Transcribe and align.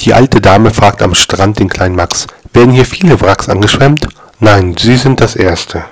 Die 0.00 0.14
alte 0.14 0.40
Dame 0.40 0.70
fragt 0.70 1.02
am 1.02 1.14
Strand 1.14 1.58
den 1.58 1.68
kleinen 1.68 1.94
Max: 1.94 2.26
Werden 2.54 2.72
hier 2.72 2.86
viele 2.86 3.20
Wracks 3.20 3.50
angeschwemmt? 3.50 4.08
Nein, 4.38 4.74
Sie 4.78 4.96
sind 4.96 5.20
das 5.20 5.36
Erste. 5.36 5.84